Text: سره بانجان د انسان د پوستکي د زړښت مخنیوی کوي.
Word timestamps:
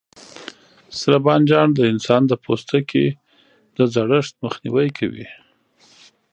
سره 0.99 1.17
بانجان 1.25 1.67
د 1.73 1.79
انسان 1.91 2.21
د 2.27 2.33
پوستکي 2.43 3.05
د 3.77 3.79
زړښت 3.93 4.33
مخنیوی 4.43 4.89
کوي. 4.97 5.27